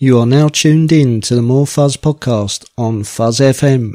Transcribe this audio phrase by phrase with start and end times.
[0.00, 3.94] You are now tuned in to the More Fuzz podcast on Fuzz FM.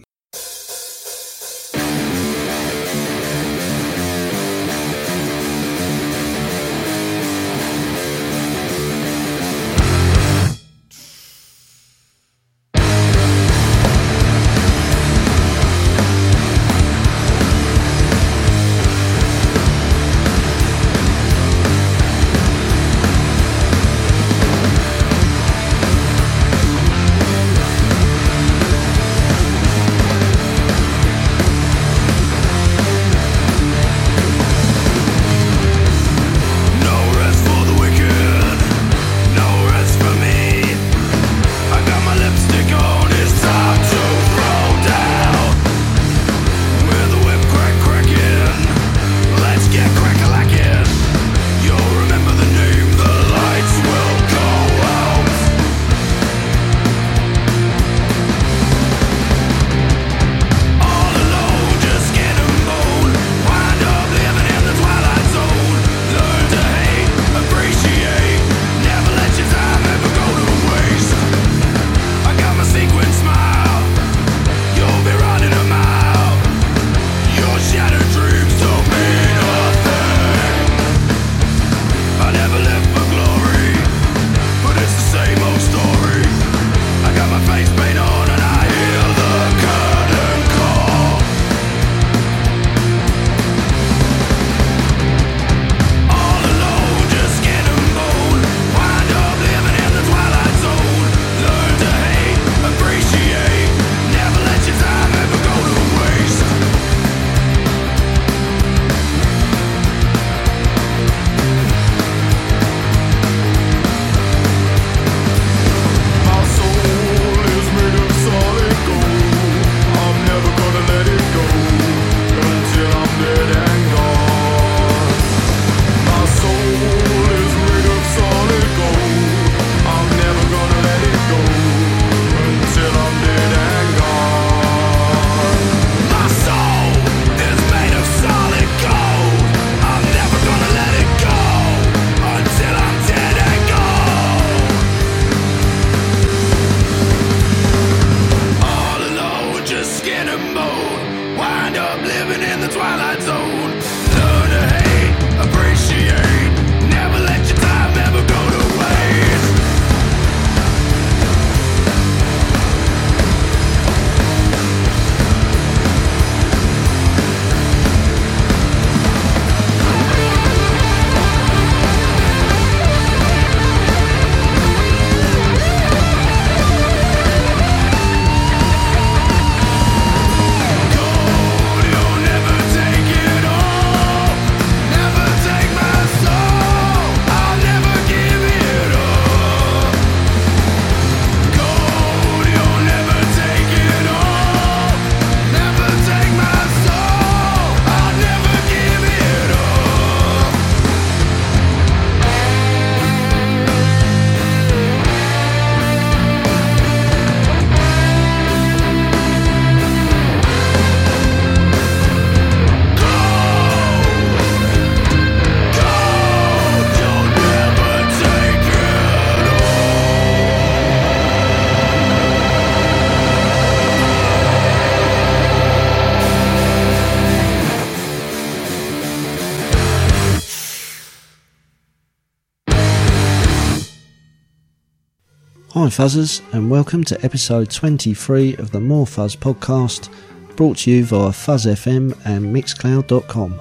[235.73, 240.07] Hi Fuzzers and welcome to episode 23 of the More Fuzz podcast
[240.55, 243.59] brought to you via Fuzz FM and Mixcloud.com.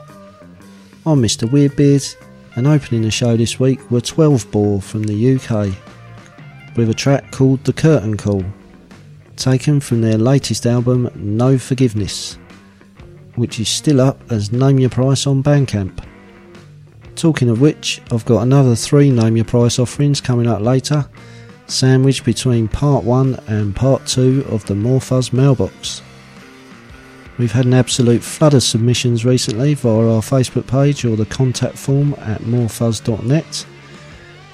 [1.06, 2.14] I'm Mr Weirdbeard
[2.56, 5.74] and opening the show this week were 12 Bore from the UK
[6.76, 8.44] with a track called The Curtain Call
[9.36, 12.36] taken from their latest album No Forgiveness
[13.36, 16.04] which is still up as Name Your Price on Bandcamp.
[17.16, 21.08] Talking of which, I've got another three Name Your Price offerings coming up later
[21.66, 26.02] sandwiched between part 1 and part 2 of the More Fuzz mailbox.
[27.38, 31.78] We've had an absolute flood of submissions recently via our Facebook page or the contact
[31.78, 33.66] form at morefuzz.net.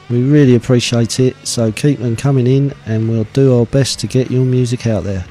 [0.08, 4.06] We really appreciate it, so keep them coming in and we'll do our best to
[4.06, 5.26] get your music out there.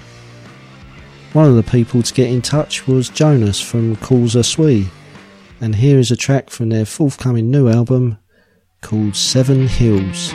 [1.33, 4.35] One of the people to get in touch was Jonas from Calls
[5.59, 8.17] and here is a track from their forthcoming new album
[8.81, 10.31] called Seven Hills.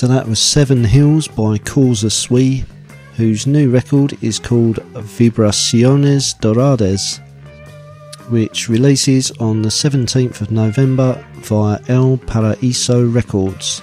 [0.00, 2.64] So that was Seven Hills by Causa Sui,
[3.16, 7.20] whose new record is called Vibraciones Doradas,
[8.30, 13.82] which releases on the 17th of November via El Paraíso Records.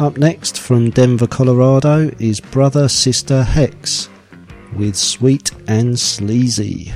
[0.00, 4.08] Up next from Denver, Colorado is Brother Sister Hex
[4.74, 6.92] with Sweet and Sleazy.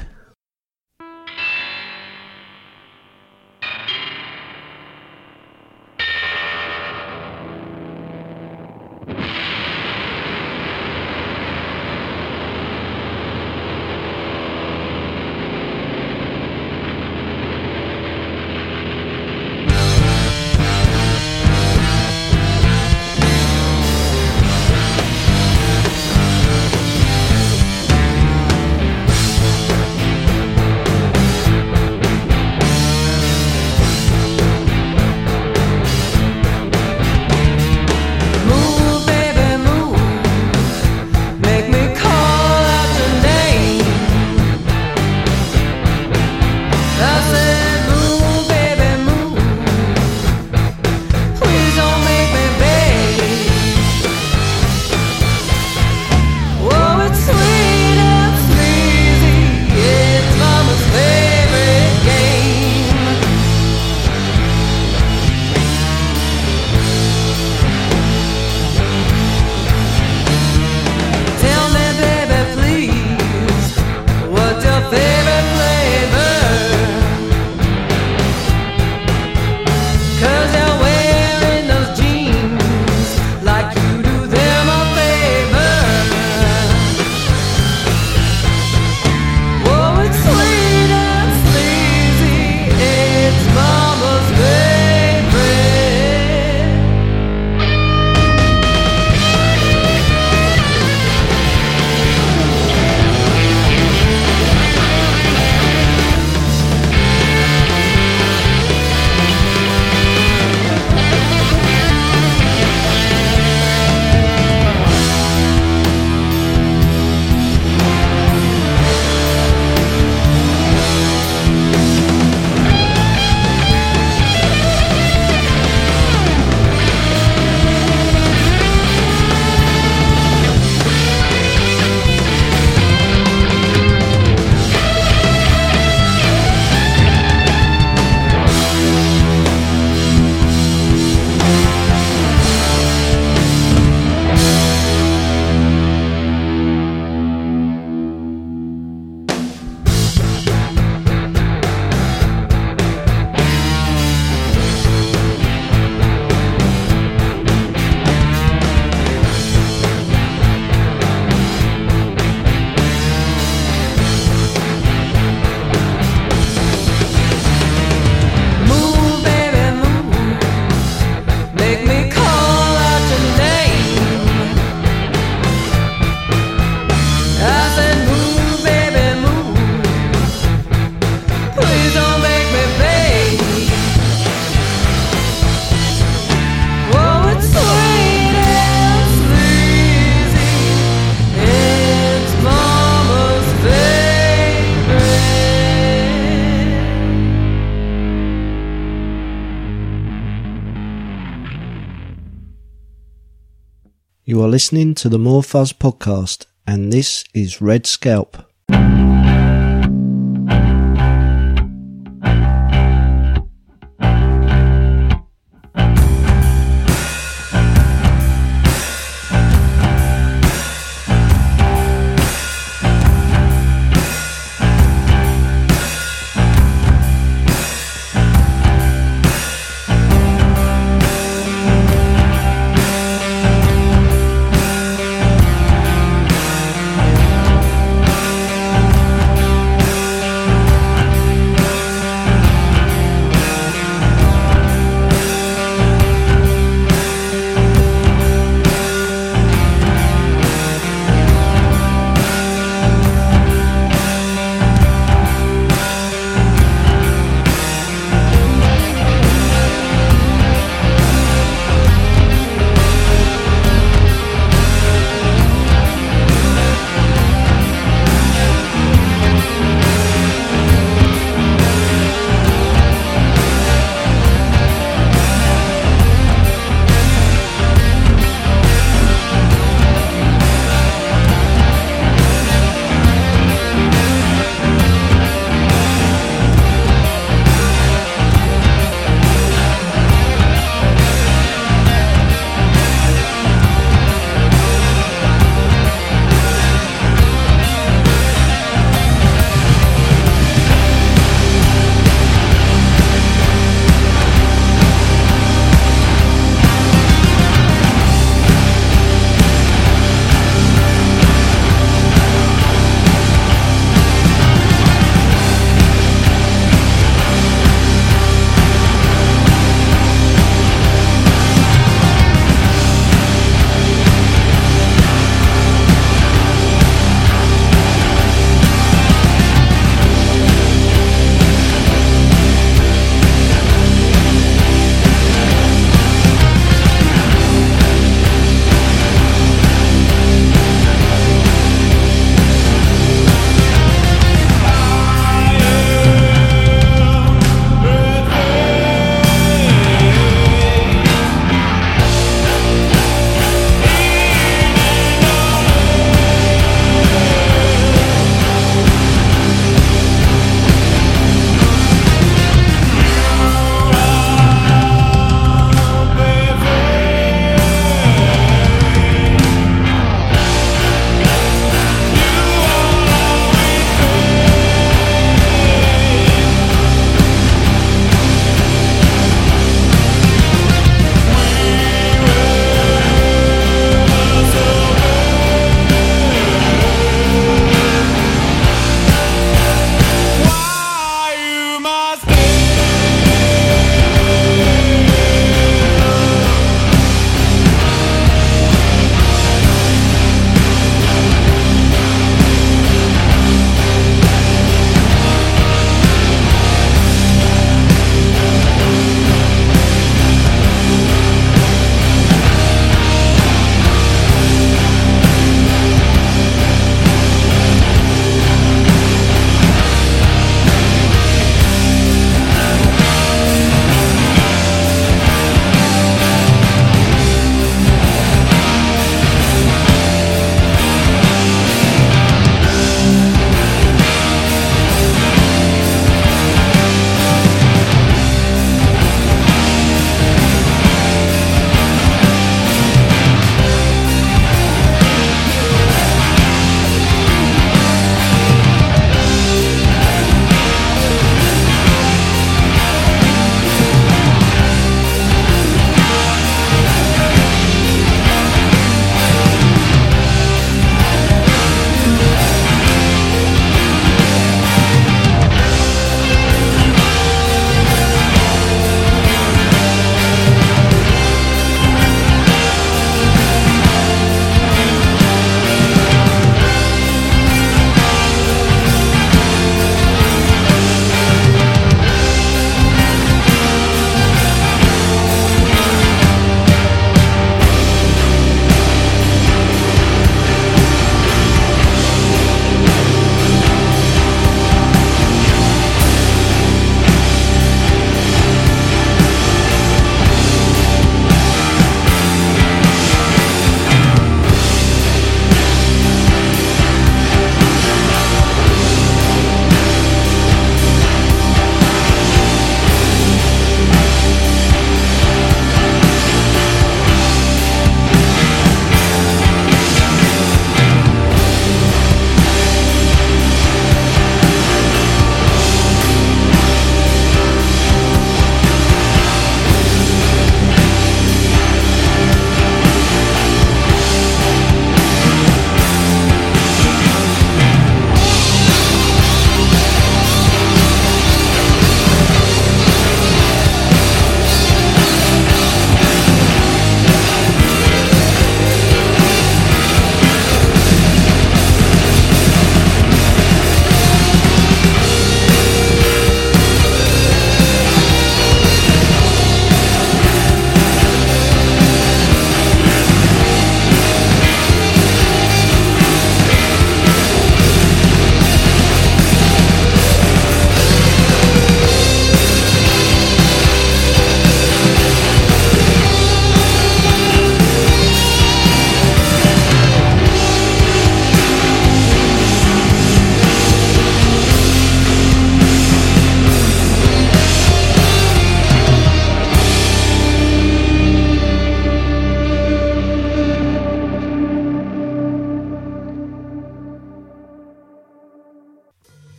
[204.47, 208.49] Are listening to the More Fuzz podcast, and this is Red Scalp.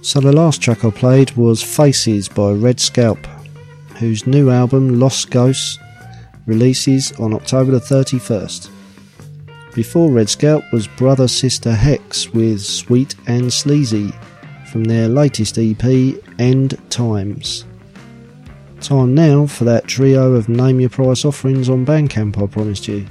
[0.07, 3.27] So the last track I played was Faces by Red Scalp,
[3.97, 5.77] whose new album Lost Ghosts
[6.45, 8.69] releases on October the 31st.
[9.75, 14.13] Before Red Scalp was Brother Sister Hex with Sweet and Sleazy
[14.71, 15.83] from their latest EP
[16.39, 17.65] End Times.
[18.79, 23.05] Time now for that trio of name your price offerings on Bandcamp I promised you.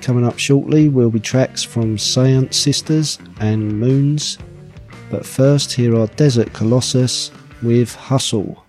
[0.00, 4.38] Coming up shortly will be tracks from Seance Sisters and Moons,
[5.10, 7.30] but first here are Desert Colossus
[7.62, 8.64] with Hustle.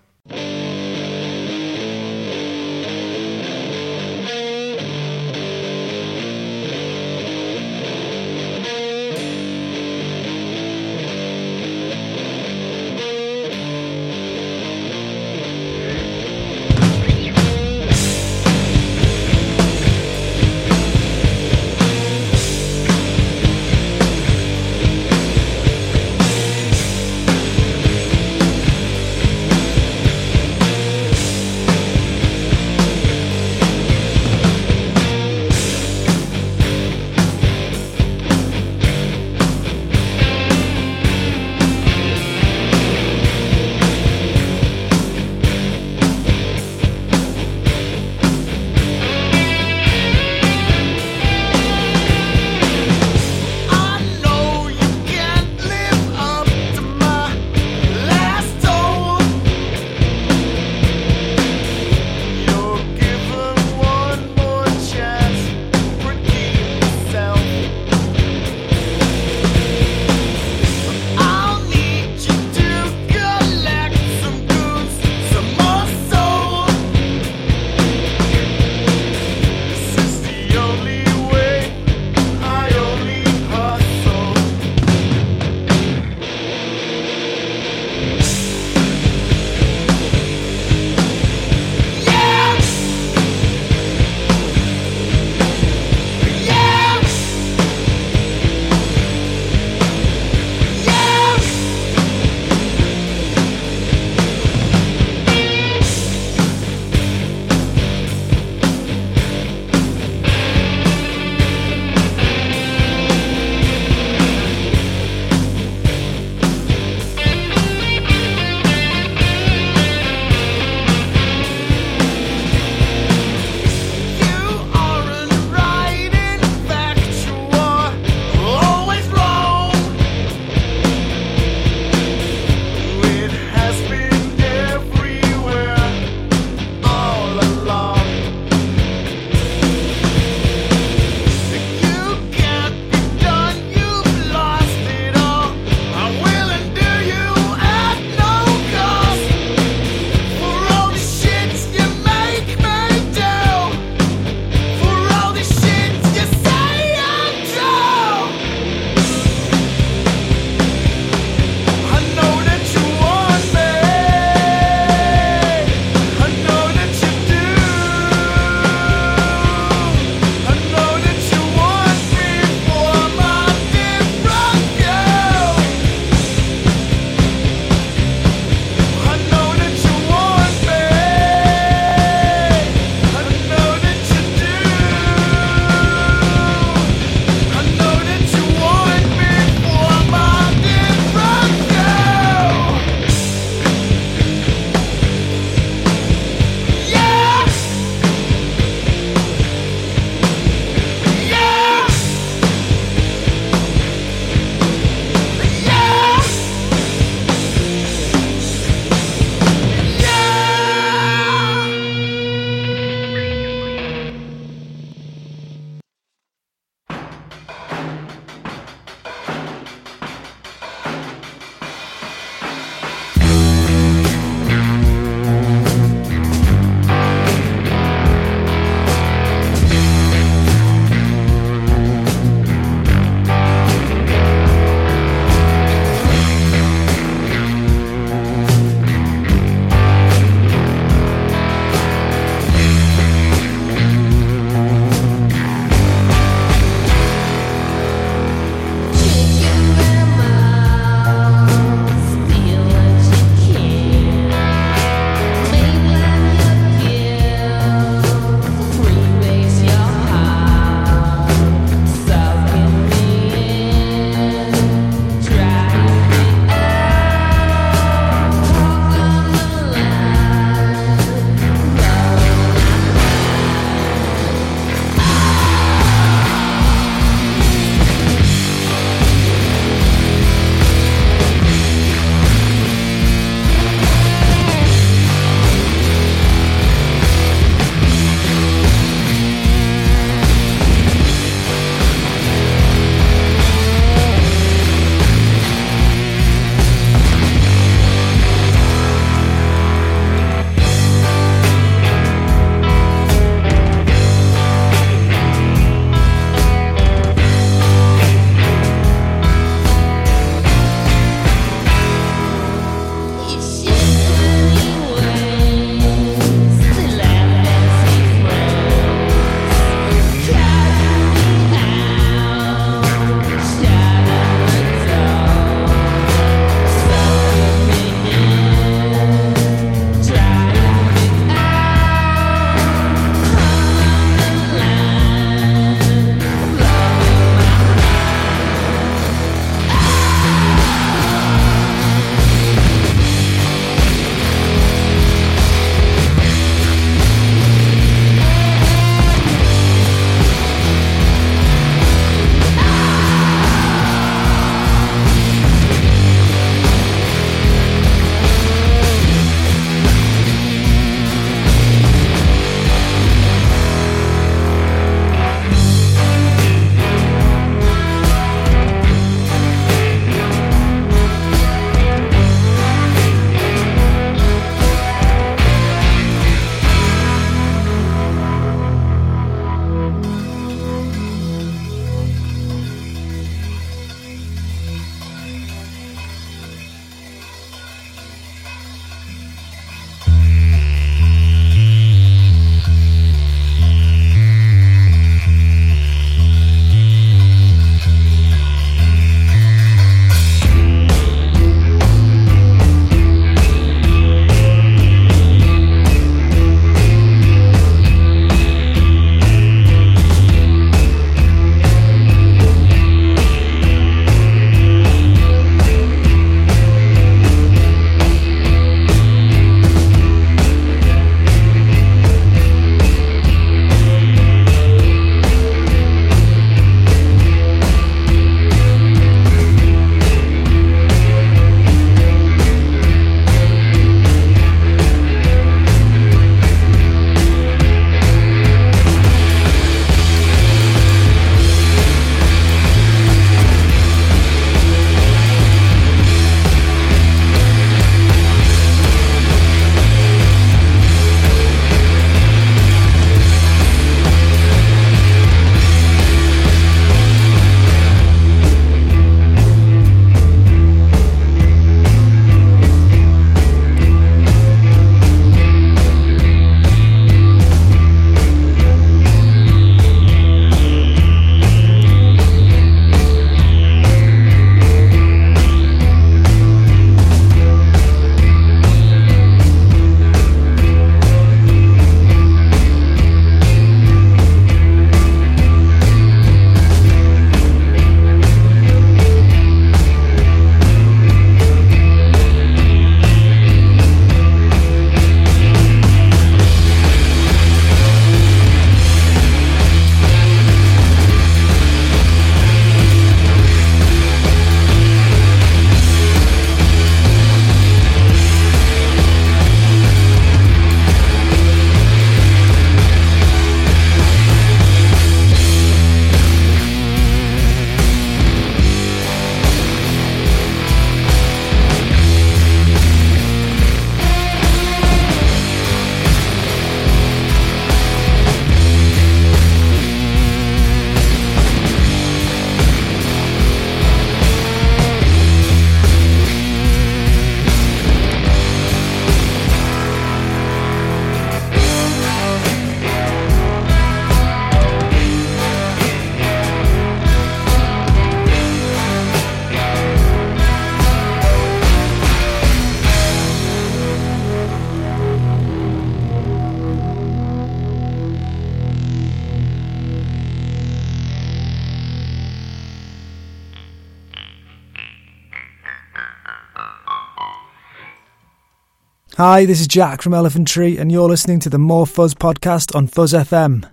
[569.20, 572.74] Hi, this is Jack from Elephant Tree, and you're listening to the More Fuzz podcast
[572.74, 573.68] on Fuzz FM.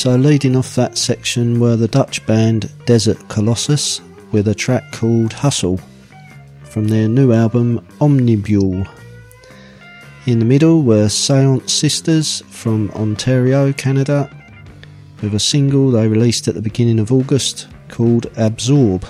[0.00, 4.00] So leading off that section were the Dutch band Desert Colossus
[4.32, 5.78] with a track called Hustle
[6.64, 8.86] from their new album Omnibule.
[10.24, 14.34] In the middle were Seance Sisters from Ontario, Canada,
[15.20, 19.04] with a single they released at the beginning of August called Absorb.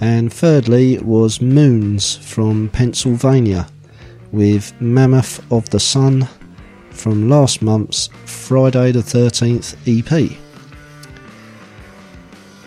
[0.00, 3.68] And thirdly was Moons from Pennsylvania
[4.32, 6.26] with Mammoth of the Sun
[6.98, 10.38] from last month's Friday the 13th EP.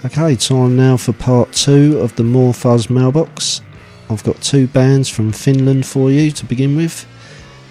[0.04, 3.62] Okay, time now for part two of the More Fuzz mailbox.
[4.10, 7.06] I've got two bands from Finland for you to begin with.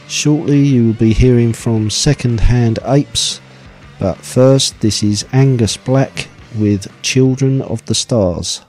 [0.07, 3.41] Shortly, you will be hearing from Second Hand Apes,
[3.99, 8.63] but first, this is Angus Black with Children of the Stars.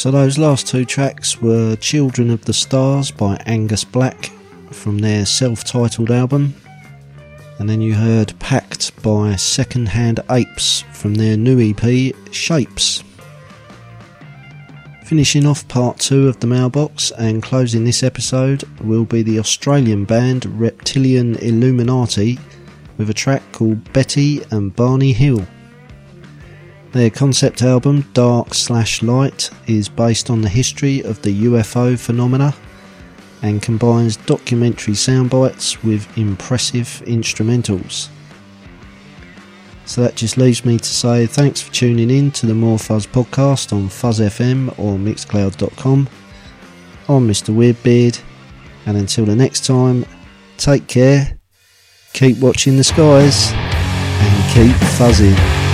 [0.00, 4.30] So those last two tracks were Children of the Stars by Angus Black
[4.70, 6.54] from their self-titled album.
[7.58, 13.04] And then you heard Packed by Secondhand Apes from their new EP Shapes.
[15.04, 20.06] Finishing off part two of the mailbox and closing this episode will be the Australian
[20.06, 22.38] band Reptilian Illuminati
[22.96, 25.46] with a track called Betty and Barney Hill.
[26.92, 32.52] Their concept album, Dark Slash Light, is based on the history of the UFO phenomena
[33.42, 38.08] and combines documentary soundbites with impressive instrumentals.
[39.86, 43.06] So that just leaves me to say thanks for tuning in to the More Fuzz
[43.06, 46.08] podcast on Fuzz FM or Mixcloud.com.
[47.08, 47.54] I'm Mr.
[47.54, 48.20] Weirdbeard,
[48.86, 50.04] and until the next time,
[50.58, 51.38] take care,
[52.14, 55.69] keep watching the skies, and keep fuzzing.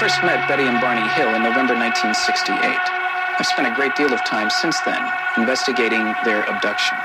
[0.00, 2.56] First met Betty and Barney Hill in November 1968.
[2.56, 4.96] I've spent a great deal of time since then
[5.36, 6.96] investigating their abduction.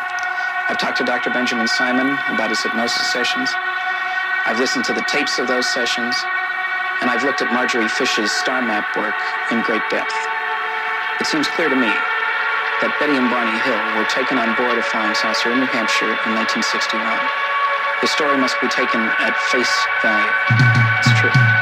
[0.71, 1.27] I've talked to Dr.
[1.27, 3.51] Benjamin Simon about his hypnosis sessions.
[4.47, 6.15] I've listened to the tapes of those sessions.
[7.03, 9.19] And I've looked at Marjorie Fish's star map work
[9.51, 10.15] in great depth.
[11.19, 11.91] It seems clear to me
[12.79, 16.15] that Betty and Barney Hill were taken on board a flying saucer in New Hampshire
[16.31, 17.03] in 1961.
[17.99, 20.31] The story must be taken at face value.
[21.03, 21.54] It's true.